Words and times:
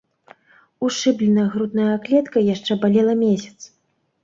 Ушыбленая 0.87 1.45
грудная 1.57 1.95
клетка 2.07 2.45
яшчэ 2.53 2.71
балела 2.87 3.15
месяц. 3.25 3.57